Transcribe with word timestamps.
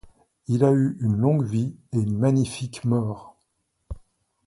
Il 0.47 0.63
a 0.63 0.71
eu 0.73 0.97
une 0.99 1.15
longue 1.15 1.45
vie 1.45 1.77
et 1.91 1.99
une 1.99 2.17
magnifique 2.17 2.85
mort! 2.85 3.37